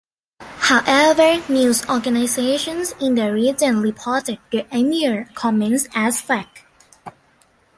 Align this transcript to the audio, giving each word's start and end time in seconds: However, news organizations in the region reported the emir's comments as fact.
However, 0.39 1.43
news 1.47 1.87
organizations 1.87 2.91
in 2.99 3.13
the 3.13 3.31
region 3.31 3.81
reported 3.83 4.39
the 4.51 4.65
emir's 4.75 5.27
comments 5.35 5.87
as 5.93 6.19
fact. 6.19 6.63